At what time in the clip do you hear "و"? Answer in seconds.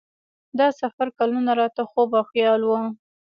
2.65-2.71